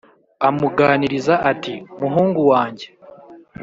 [0.47, 2.87] amuganiriza ati"muhungu wange